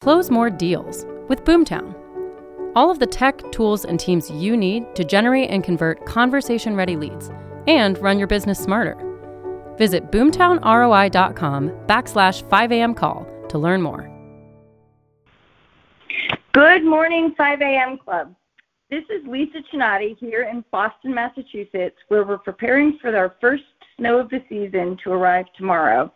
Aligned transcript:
Close 0.00 0.30
more 0.30 0.48
deals 0.48 1.04
with 1.28 1.44
Boomtown. 1.44 1.94
All 2.74 2.90
of 2.90 3.00
the 3.00 3.06
tech, 3.06 3.52
tools, 3.52 3.84
and 3.84 4.00
teams 4.00 4.30
you 4.30 4.56
need 4.56 4.94
to 4.94 5.04
generate 5.04 5.50
and 5.50 5.62
convert 5.62 6.06
conversation 6.06 6.74
ready 6.74 6.96
leads 6.96 7.28
and 7.66 7.98
run 7.98 8.18
your 8.18 8.26
business 8.26 8.58
smarter. 8.58 8.96
Visit 9.76 10.10
boomtownroi.com 10.10 11.68
backslash 11.86 12.42
5am 12.44 12.96
call 12.96 13.26
to 13.50 13.58
learn 13.58 13.82
more. 13.82 14.08
Good 16.52 16.82
morning, 16.82 17.34
5 17.36 17.60
a.m. 17.60 17.98
Club. 17.98 18.34
This 18.88 19.04
is 19.10 19.26
Lisa 19.26 19.58
Chinatti 19.70 20.16
here 20.16 20.44
in 20.44 20.64
Boston, 20.70 21.14
Massachusetts, 21.14 21.98
where 22.08 22.24
we're 22.24 22.38
preparing 22.38 22.98
for 23.02 23.14
our 23.14 23.36
first 23.38 23.64
snow 23.98 24.18
of 24.18 24.30
the 24.30 24.42
season 24.48 24.96
to 25.04 25.12
arrive 25.12 25.44
tomorrow. 25.58 26.10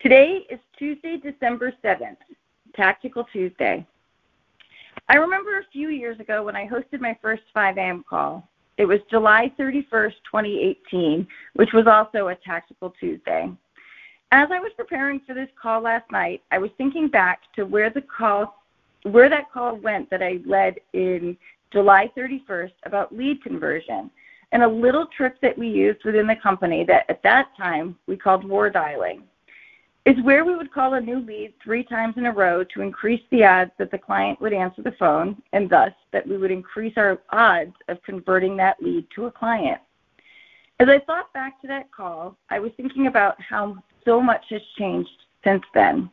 Today 0.00 0.44
is 0.50 0.58
Tuesday, 0.76 1.18
December 1.22 1.72
7th, 1.84 2.16
Tactical 2.76 3.24
Tuesday. 3.32 3.86
I 5.08 5.16
remember 5.16 5.58
a 5.58 5.72
few 5.72 5.88
years 5.88 6.20
ago 6.20 6.42
when 6.44 6.56
I 6.56 6.68
hosted 6.68 7.00
my 7.00 7.16
first 7.22 7.42
5 7.54 7.78
a.m. 7.78 8.04
call. 8.08 8.48
It 8.76 8.84
was 8.84 8.98
July 9.10 9.52
31st, 9.58 10.14
2018, 10.30 11.26
which 11.54 11.72
was 11.72 11.86
also 11.86 12.28
a 12.28 12.34
Tactical 12.34 12.94
Tuesday. 13.00 13.50
As 14.32 14.48
I 14.52 14.58
was 14.58 14.72
preparing 14.76 15.20
for 15.26 15.34
this 15.34 15.48
call 15.60 15.82
last 15.82 16.10
night, 16.10 16.42
I 16.50 16.58
was 16.58 16.70
thinking 16.76 17.08
back 17.08 17.40
to 17.54 17.64
where 17.64 17.90
the 17.90 18.02
call 18.02 18.62
where 19.04 19.30
that 19.30 19.52
call 19.52 19.76
went 19.76 20.10
that 20.10 20.20
I 20.20 20.40
led 20.44 20.80
in 20.92 21.36
July 21.72 22.10
31st 22.16 22.72
about 22.84 23.16
lead 23.16 23.40
conversion 23.40 24.10
and 24.50 24.64
a 24.64 24.68
little 24.68 25.06
trick 25.16 25.40
that 25.42 25.56
we 25.56 25.68
used 25.68 26.04
within 26.04 26.26
the 26.26 26.34
company 26.34 26.84
that 26.84 27.04
at 27.08 27.22
that 27.22 27.48
time 27.56 27.96
we 28.08 28.16
called 28.16 28.44
war 28.44 28.68
dialing 28.68 29.22
is 30.06 30.22
where 30.22 30.44
we 30.44 30.54
would 30.54 30.72
call 30.72 30.94
a 30.94 31.00
new 31.00 31.18
lead 31.18 31.52
three 31.62 31.82
times 31.82 32.14
in 32.16 32.26
a 32.26 32.32
row 32.32 32.62
to 32.62 32.80
increase 32.80 33.22
the 33.32 33.44
odds 33.44 33.72
that 33.76 33.90
the 33.90 33.98
client 33.98 34.40
would 34.40 34.52
answer 34.52 34.80
the 34.80 34.94
phone 34.98 35.42
and 35.52 35.68
thus 35.68 35.90
that 36.12 36.26
we 36.26 36.36
would 36.38 36.52
increase 36.52 36.94
our 36.96 37.18
odds 37.30 37.74
of 37.88 38.00
converting 38.04 38.56
that 38.56 38.80
lead 38.80 39.04
to 39.16 39.26
a 39.26 39.30
client. 39.30 39.80
As 40.78 40.88
I 40.88 41.00
thought 41.00 41.32
back 41.32 41.60
to 41.60 41.66
that 41.66 41.90
call, 41.90 42.36
I 42.50 42.60
was 42.60 42.70
thinking 42.76 43.08
about 43.08 43.40
how 43.42 43.78
so 44.04 44.20
much 44.20 44.44
has 44.50 44.62
changed 44.78 45.10
since 45.42 45.64
then. 45.74 46.08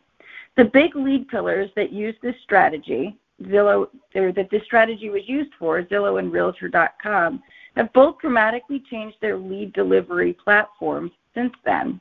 The 0.57 0.65
big 0.65 0.95
lead 0.95 1.27
pillars 1.27 1.69
that 1.75 1.91
use 1.91 2.15
this 2.23 2.35
strategy, 2.43 3.15
Zillow, 3.43 3.89
or 4.15 4.31
that 4.31 4.49
this 4.49 4.63
strategy 4.63 5.09
was 5.11 5.27
used 5.27 5.51
for, 5.59 5.83
Zillow 5.83 6.17
and 6.17 6.31
Realtor.com, 6.31 7.43
have 7.75 7.93
both 7.93 8.17
dramatically 8.19 8.83
changed 8.89 9.17
their 9.21 9.37
lead 9.37 9.73
delivery 9.73 10.33
platforms 10.33 11.11
since 11.35 11.53
then. 11.63 11.99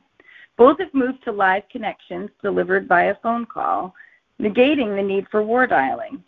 Both 0.57 0.79
have 0.79 0.93
moved 0.93 1.23
to 1.23 1.31
live 1.31 1.63
connections 1.71 2.29
delivered 2.41 2.87
via 2.87 3.15
phone 3.23 3.45
call, 3.45 3.93
negating 4.39 4.95
the 4.95 5.01
need 5.01 5.27
for 5.31 5.43
war 5.43 5.65
dialing. 5.65 6.23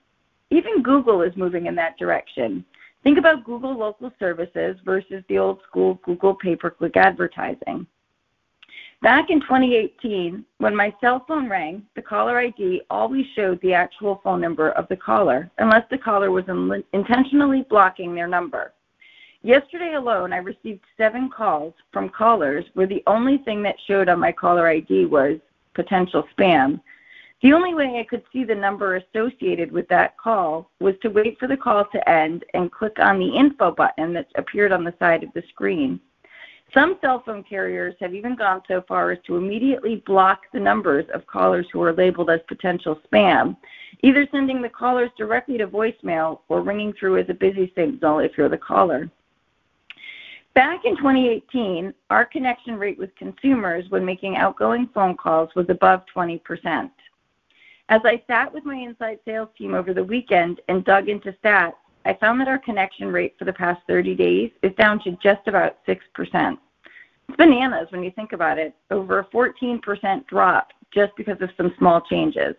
Even 0.50 0.82
Google 0.82 1.22
is 1.22 1.36
moving 1.36 1.66
in 1.68 1.76
that 1.76 1.98
direction. 1.98 2.66
Think 3.04 3.18
about 3.20 3.44
Google 3.44 3.78
local 3.78 4.12
services 4.18 4.78
versus 4.84 5.24
the 5.30 5.38
old 5.38 5.60
school 5.68 6.00
Google 6.04 6.36
pay 6.36 6.56
per 6.56 6.72
click 6.72 6.98
advertising. 6.98 7.86
Back 9.02 9.30
in 9.30 9.42
2018, 9.42 10.44
when 10.58 10.76
my 10.76 10.92
cell 11.00 11.24
phone 11.28 11.48
rang, 11.48 11.84
the 11.96 12.02
caller 12.02 12.40
ID 12.40 12.82
always 12.90 13.26
showed 13.36 13.62
the 13.62 13.74
actual 13.74 14.22
phone 14.24 14.42
number 14.42 14.72
of 14.72 14.88
the 14.88 14.96
caller, 14.96 15.52
unless 15.60 15.84
the 15.92 15.98
caller 15.98 16.32
was 16.32 16.46
in- 16.48 16.84
intentionally 16.94 17.64
blocking 17.70 18.16
their 18.16 18.28
number. 18.28 18.74
Yesterday 19.46 19.94
alone, 19.94 20.34
I 20.34 20.38
received 20.38 20.84
seven 20.98 21.30
calls 21.30 21.76
from 21.94 22.10
callers 22.10 22.66
where 22.74 22.88
the 22.88 23.04
only 23.06 23.38
thing 23.38 23.62
that 23.62 23.76
showed 23.86 24.10
on 24.10 24.20
my 24.20 24.32
caller 24.32 24.68
ID 24.68 25.06
was 25.06 25.38
potential 25.76 26.24
spam. 26.36 26.82
The 27.44 27.54
only 27.54 27.76
way 27.76 28.00
I 28.00 28.08
could 28.10 28.24
see 28.34 28.44
the 28.44 28.56
number 28.56 28.96
associated 28.96 29.72
with 29.72 29.88
that 29.90 30.18
call 30.18 30.72
was 30.80 30.96
to 31.04 31.10
wait 31.10 31.38
for 31.38 31.48
the 31.48 31.56
call 31.56 31.86
to 31.86 32.10
end 32.10 32.44
and 32.56 32.72
click 32.72 32.98
on 32.98 33.20
the 33.20 33.38
info 33.38 33.70
button 33.70 34.14
that 34.14 34.30
appeared 34.34 34.72
on 34.72 34.84
the 34.84 34.96
side 34.98 35.22
of 35.22 35.32
the 35.36 35.44
screen. 35.50 36.00
Some 36.74 36.98
cell 37.00 37.22
phone 37.24 37.44
carriers 37.44 37.94
have 38.00 38.16
even 38.16 38.36
gone 38.36 38.64
so 38.68 38.84
far 38.88 39.12
as 39.12 39.20
to 39.28 39.38
immediately 39.38 40.02
block 40.08 40.46
the 40.54 40.60
numbers 40.60 41.06
of 41.14 41.28
callers 41.28 41.68
who 41.72 41.84
are 41.84 41.94
labeled 41.94 42.32
as 42.32 42.40
potential 42.48 43.00
spam, 43.14 43.58
either 44.02 44.28
sending 44.32 44.64
the 44.64 44.70
callers 44.70 45.12
directly 45.16 45.60
to 45.60 45.68
voicemail 45.68 46.40
or 46.50 46.64
ringing 46.64 46.94
through 46.94 47.20
as 47.20 47.30
a 47.30 47.36
busy 47.36 47.72
signal 47.76 48.18
if 48.18 48.32
you're 48.40 48.50
the 48.50 48.58
caller. 48.58 49.08
Back 50.56 50.86
in 50.86 50.96
2018, 50.96 51.94
our 52.10 52.24
connection 52.24 52.80
rate 52.80 52.98
with 52.98 53.14
consumers 53.18 53.84
when 53.90 54.06
making 54.06 54.38
outgoing 54.38 54.90
phone 54.94 55.18
calls 55.18 55.50
was 55.54 55.66
above 55.68 56.04
20%. 56.16 56.90
As 57.90 58.02
I 58.06 58.24
sat 58.26 58.54
with 58.54 58.64
my 58.64 58.76
inside 58.76 59.20
sales 59.26 59.50
team 59.58 59.74
over 59.74 59.94
the 59.94 60.04
weekend 60.04 60.62
and 60.70 60.86
dug 60.86 61.10
into 61.10 61.34
stats, 61.44 61.74
I 62.06 62.14
found 62.14 62.40
that 62.40 62.48
our 62.48 62.58
connection 62.58 63.12
rate 63.12 63.36
for 63.38 63.44
the 63.44 63.52
past 63.52 63.82
30 63.88 64.16
days 64.16 64.50
is 64.64 64.72
down 64.76 65.04
to 65.04 65.18
just 65.22 65.46
about 65.48 65.86
6%. 65.86 65.98
It's 67.28 67.38
bananas 67.38 67.88
when 67.90 68.04
you 68.04 68.12
think 68.12 68.32
about 68.32 68.58
it, 68.58 68.74
over 68.92 69.20
a 69.20 69.26
14% 69.26 70.26
drop 70.26 70.70
just 70.94 71.12
because 71.18 71.42
of 71.42 71.50
some 71.58 71.74
small 71.78 72.00
changes. 72.00 72.56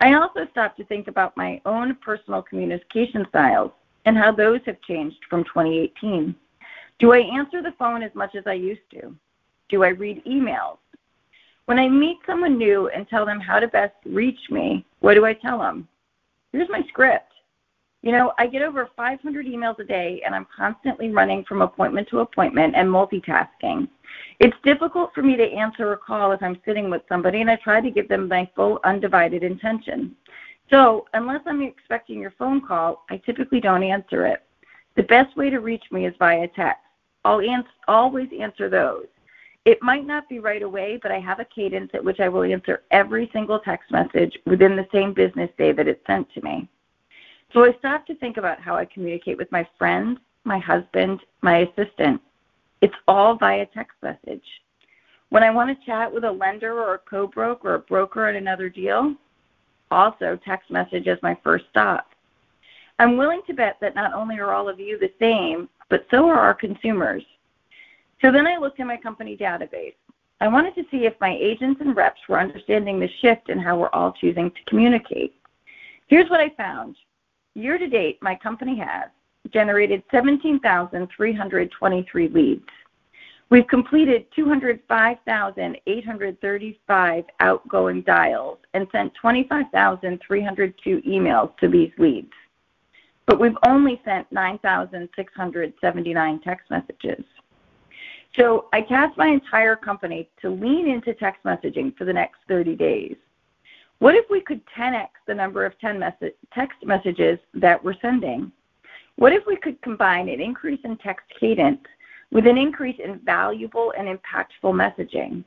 I 0.00 0.14
also 0.14 0.46
stopped 0.52 0.76
to 0.76 0.84
think 0.84 1.08
about 1.08 1.36
my 1.36 1.60
own 1.66 1.96
personal 1.96 2.42
communication 2.42 3.26
styles 3.30 3.72
and 4.04 4.16
how 4.16 4.30
those 4.30 4.60
have 4.66 4.80
changed 4.82 5.18
from 5.28 5.42
2018. 5.44 6.36
Do 6.98 7.12
I 7.12 7.18
answer 7.18 7.62
the 7.62 7.74
phone 7.78 8.02
as 8.02 8.14
much 8.14 8.34
as 8.34 8.44
I 8.46 8.54
used 8.54 8.88
to? 8.92 9.14
Do 9.68 9.84
I 9.84 9.88
read 9.88 10.24
emails? 10.24 10.78
When 11.66 11.78
I 11.78 11.88
meet 11.88 12.18
someone 12.26 12.56
new 12.56 12.88
and 12.88 13.08
tell 13.08 13.26
them 13.26 13.40
how 13.40 13.58
to 13.58 13.68
best 13.68 13.94
reach 14.06 14.38
me, 14.50 14.84
what 15.00 15.14
do 15.14 15.26
I 15.26 15.34
tell 15.34 15.58
them? 15.58 15.88
Here's 16.52 16.68
my 16.68 16.82
script. 16.88 17.32
You 18.02 18.12
know, 18.12 18.32
I 18.38 18.46
get 18.46 18.62
over 18.62 18.88
500 18.96 19.46
emails 19.46 19.78
a 19.80 19.84
day 19.84 20.22
and 20.24 20.34
I'm 20.34 20.46
constantly 20.56 21.10
running 21.10 21.44
from 21.44 21.60
appointment 21.60 22.08
to 22.10 22.20
appointment 22.20 22.76
and 22.76 22.88
multitasking. 22.88 23.88
It's 24.38 24.56
difficult 24.62 25.12
for 25.12 25.22
me 25.22 25.36
to 25.36 25.42
answer 25.42 25.92
a 25.92 25.98
call 25.98 26.30
if 26.32 26.42
I'm 26.42 26.60
sitting 26.64 26.88
with 26.88 27.02
somebody 27.08 27.40
and 27.40 27.50
I 27.50 27.56
try 27.56 27.80
to 27.80 27.90
give 27.90 28.08
them 28.08 28.28
my 28.28 28.48
full 28.54 28.78
undivided 28.84 29.42
attention. 29.42 30.14
So, 30.70 31.06
unless 31.14 31.40
I'm 31.46 31.62
expecting 31.62 32.20
your 32.20 32.32
phone 32.38 32.64
call, 32.64 33.04
I 33.10 33.18
typically 33.18 33.60
don't 33.60 33.82
answer 33.82 34.26
it. 34.26 34.44
The 34.96 35.02
best 35.02 35.36
way 35.36 35.50
to 35.50 35.58
reach 35.58 35.84
me 35.90 36.06
is 36.06 36.14
via 36.18 36.48
text. 36.48 36.85
I'll 37.26 37.40
ans- 37.40 37.66
always 37.88 38.28
answer 38.40 38.70
those. 38.70 39.06
It 39.64 39.82
might 39.82 40.06
not 40.06 40.28
be 40.28 40.38
right 40.38 40.62
away, 40.62 40.96
but 41.02 41.10
I 41.10 41.18
have 41.18 41.40
a 41.40 41.44
cadence 41.44 41.90
at 41.92 42.04
which 42.04 42.20
I 42.20 42.28
will 42.28 42.44
answer 42.44 42.84
every 42.92 43.28
single 43.32 43.58
text 43.58 43.90
message 43.90 44.38
within 44.46 44.76
the 44.76 44.86
same 44.92 45.12
business 45.12 45.50
day 45.58 45.72
that 45.72 45.88
it's 45.88 46.06
sent 46.06 46.32
to 46.34 46.40
me. 46.42 46.68
So 47.52 47.64
I 47.64 47.74
stop 47.80 48.06
to 48.06 48.14
think 48.14 48.36
about 48.36 48.60
how 48.60 48.76
I 48.76 48.84
communicate 48.84 49.38
with 49.38 49.50
my 49.50 49.66
friends, 49.76 50.20
my 50.44 50.60
husband, 50.60 51.18
my 51.42 51.58
assistant. 51.58 52.20
It's 52.80 52.94
all 53.08 53.34
via 53.34 53.66
text 53.74 53.96
message. 54.04 54.44
When 55.30 55.42
I 55.42 55.50
want 55.50 55.76
to 55.76 55.84
chat 55.84 56.12
with 56.12 56.22
a 56.22 56.30
lender 56.30 56.78
or 56.78 56.94
a 56.94 56.98
co-broker 56.98 57.70
or 57.70 57.74
a 57.74 57.80
broker 57.80 58.28
on 58.28 58.36
another 58.36 58.68
deal, 58.68 59.16
also 59.90 60.38
text 60.44 60.70
message 60.70 61.08
as 61.08 61.18
my 61.24 61.36
first 61.42 61.64
stop. 61.70 62.06
I'm 63.00 63.16
willing 63.16 63.42
to 63.48 63.52
bet 63.52 63.78
that 63.80 63.96
not 63.96 64.14
only 64.14 64.38
are 64.38 64.52
all 64.52 64.68
of 64.68 64.78
you 64.78 64.96
the 64.96 65.10
same, 65.18 65.68
but 65.88 66.06
so 66.10 66.28
are 66.28 66.38
our 66.38 66.52
consumers. 66.54 67.22
So 68.22 68.32
then 68.32 68.46
I 68.46 68.56
looked 68.56 68.80
in 68.80 68.86
my 68.86 68.96
company 68.96 69.36
database. 69.36 69.92
I 70.40 70.48
wanted 70.48 70.74
to 70.74 70.84
see 70.90 71.04
if 71.06 71.14
my 71.20 71.36
agents 71.40 71.80
and 71.80 71.94
reps 71.96 72.20
were 72.28 72.40
understanding 72.40 73.00
the 73.00 73.08
shift 73.20 73.48
in 73.48 73.58
how 73.58 73.78
we're 73.78 73.88
all 73.90 74.12
choosing 74.12 74.50
to 74.50 74.64
communicate. 74.66 75.34
Here's 76.08 76.30
what 76.30 76.40
I 76.40 76.50
found. 76.50 76.96
Year 77.54 77.78
to 77.78 77.88
date, 77.88 78.18
my 78.20 78.34
company 78.34 78.76
has 78.78 79.08
generated 79.50 80.02
17,323 80.10 82.28
leads. 82.28 82.68
We've 83.48 83.68
completed 83.68 84.26
205,835 84.34 87.24
outgoing 87.40 88.02
dials 88.02 88.58
and 88.74 88.88
sent 88.90 89.14
25,302 89.14 91.02
emails 91.02 91.56
to 91.58 91.68
these 91.68 91.92
leads 91.96 92.32
but 93.26 93.38
we've 93.40 93.56
only 93.66 94.00
sent 94.04 94.30
9,679 94.32 96.40
text 96.40 96.70
messages. 96.70 97.24
So 98.36 98.68
I 98.72 98.80
tasked 98.82 99.18
my 99.18 99.28
entire 99.28 99.76
company 99.76 100.28
to 100.42 100.50
lean 100.50 100.88
into 100.88 101.14
text 101.14 101.42
messaging 101.44 101.96
for 101.96 102.04
the 102.04 102.12
next 102.12 102.40
30 102.48 102.74
days. 102.76 103.16
What 103.98 104.14
if 104.14 104.26
we 104.30 104.42
could 104.42 104.60
10x 104.76 105.08
the 105.26 105.34
number 105.34 105.64
of 105.64 105.78
10 105.80 105.98
mes- 105.98 106.32
text 106.52 106.84
messages 106.84 107.38
that 107.54 107.82
we're 107.82 107.98
sending? 108.00 108.52
What 109.16 109.32
if 109.32 109.44
we 109.46 109.56
could 109.56 109.80
combine 109.80 110.28
an 110.28 110.40
increase 110.40 110.80
in 110.84 110.98
text 110.98 111.24
cadence 111.40 111.80
with 112.30 112.46
an 112.46 112.58
increase 112.58 113.00
in 113.02 113.18
valuable 113.20 113.94
and 113.96 114.06
impactful 114.06 114.74
messaging? 114.74 115.42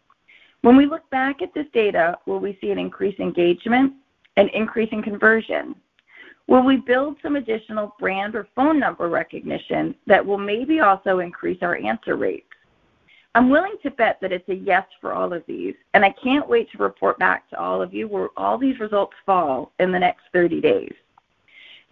When 0.61 0.75
we 0.75 0.87
look 0.87 1.07
back 1.11 1.43
at 1.43 1.53
this 1.53 1.67
data, 1.73 2.17
will 2.25 2.39
we 2.39 2.57
see 2.59 2.71
an 2.71 2.79
increase 2.79 3.15
in 3.19 3.27
engagement, 3.27 3.93
an 4.35 4.49
increase 4.49 4.89
in 4.91 5.03
conversion, 5.03 5.75
Will 6.49 6.63
we 6.63 6.77
build 6.77 7.17
some 7.21 7.35
additional 7.35 7.95
brand 7.99 8.33
or 8.33 8.47
phone 8.55 8.79
number 8.79 9.07
recognition 9.07 9.93
that 10.07 10.25
will 10.25 10.39
maybe 10.39 10.79
also 10.79 11.19
increase 11.19 11.59
our 11.61 11.75
answer 11.75 12.15
rates? 12.15 12.47
I'm 13.35 13.51
willing 13.51 13.75
to 13.83 13.91
bet 13.91 14.17
that 14.19 14.31
it's 14.31 14.49
a 14.49 14.55
yes 14.55 14.87
for 14.99 15.13
all 15.13 15.31
of 15.31 15.43
these, 15.45 15.75
and 15.93 16.03
I 16.03 16.09
can't 16.23 16.49
wait 16.49 16.71
to 16.71 16.79
report 16.79 17.19
back 17.19 17.47
to 17.51 17.59
all 17.59 17.83
of 17.83 17.93
you 17.93 18.07
where 18.07 18.29
all 18.35 18.57
these 18.57 18.79
results 18.79 19.13
fall 19.27 19.73
in 19.77 19.91
the 19.91 19.99
next 19.99 20.23
30 20.33 20.59
days. 20.59 20.93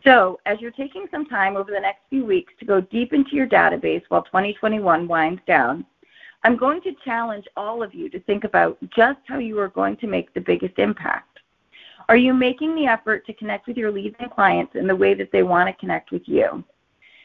So, 0.04 0.40
as 0.48 0.60
you're 0.60 0.72
taking 0.72 1.06
some 1.12 1.28
time 1.28 1.56
over 1.56 1.70
the 1.70 1.80
next 1.80 2.02
few 2.10 2.26
weeks 2.26 2.52
to 2.60 2.66
go 2.66 2.82
deep 2.82 3.14
into 3.14 3.36
your 3.36 3.48
database 3.48 4.02
while 4.10 4.24
2021 4.24 5.08
winds 5.08 5.42
down, 5.46 5.86
I'm 6.44 6.58
going 6.58 6.82
to 6.82 6.96
challenge 7.06 7.46
all 7.56 7.84
of 7.84 7.94
you 7.94 8.10
to 8.10 8.20
think 8.22 8.44
about 8.44 8.80
just 8.96 9.20
how 9.28 9.38
you 9.38 9.60
are 9.60 9.70
going 9.70 9.98
to 9.98 10.08
make 10.08 10.34
the 10.34 10.42
biggest 10.42 10.80
impact. 10.80 11.37
Are 12.10 12.18
you 12.18 12.34
making 12.34 12.74
the 12.76 12.86
effort 12.86 13.26
to 13.26 13.34
connect 13.34 13.68
with 13.68 13.76
your 13.76 13.92
leads 13.92 14.16
and 14.20 14.32
clients 14.32 14.76
in 14.76 14.88
the 14.88 14.96
way 14.96 15.14
that 15.14 15.30
they 15.32 15.44
want 15.44 15.68
to 15.68 15.80
connect 15.80 16.12
with 16.12 16.22
you? 16.26 16.64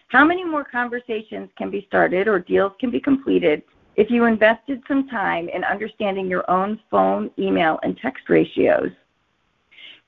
How 0.09 0.25
many 0.25 0.45
more 0.45 0.65
conversations 0.65 1.51
can 1.57 1.71
be 1.71 1.87
started 1.87 2.27
or 2.27 2.41
deals 2.41 2.73
can 2.81 2.91
be 2.91 3.01
completed 3.01 3.63
if 3.97 4.11
you 4.11 4.25
invested 4.25 4.83
some 4.89 5.09
time 5.09 5.49
in 5.49 5.63
understanding 5.65 6.27
your 6.27 6.51
own 6.51 6.81
phone, 6.91 7.31
email, 7.39 7.79
and 7.83 7.97
text 7.97 8.29
ratios? 8.29 8.91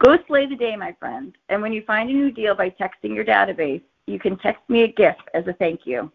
Go 0.04 0.18
slay 0.26 0.46
the 0.46 0.56
day, 0.56 0.74
my 0.74 0.94
friend. 0.98 1.36
And 1.48 1.62
when 1.62 1.72
you 1.72 1.82
find 1.86 2.10
a 2.10 2.12
new 2.12 2.32
deal 2.32 2.56
by 2.56 2.70
texting 2.70 3.14
your 3.14 3.24
database, 3.24 3.82
you 4.06 4.18
can 4.18 4.36
text 4.38 4.62
me 4.68 4.82
a 4.82 4.88
gift 4.88 5.22
as 5.34 5.46
a 5.46 5.52
thank 5.54 5.82
you. 5.86 6.10